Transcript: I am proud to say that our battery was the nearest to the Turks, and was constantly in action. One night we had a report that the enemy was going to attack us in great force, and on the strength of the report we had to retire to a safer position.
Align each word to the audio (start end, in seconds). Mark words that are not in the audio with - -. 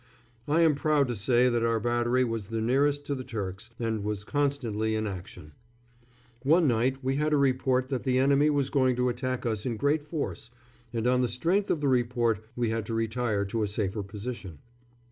I 0.47 0.61
am 0.61 0.73
proud 0.73 1.07
to 1.09 1.15
say 1.15 1.47
that 1.47 1.61
our 1.61 1.79
battery 1.79 2.23
was 2.23 2.47
the 2.47 2.59
nearest 2.59 3.05
to 3.05 3.13
the 3.13 3.23
Turks, 3.23 3.69
and 3.77 4.03
was 4.03 4.23
constantly 4.23 4.95
in 4.95 5.05
action. 5.05 5.51
One 6.41 6.67
night 6.67 7.03
we 7.03 7.17
had 7.17 7.33
a 7.33 7.37
report 7.37 7.89
that 7.89 8.01
the 8.01 8.17
enemy 8.17 8.49
was 8.49 8.71
going 8.71 8.95
to 8.95 9.09
attack 9.09 9.45
us 9.45 9.63
in 9.63 9.77
great 9.77 10.01
force, 10.01 10.49
and 10.91 11.05
on 11.05 11.21
the 11.21 11.27
strength 11.27 11.69
of 11.69 11.81
the 11.81 11.87
report 11.87 12.43
we 12.55 12.69
had 12.71 12.87
to 12.87 12.95
retire 12.95 13.45
to 13.45 13.61
a 13.61 13.67
safer 13.67 14.01
position. 14.01 14.57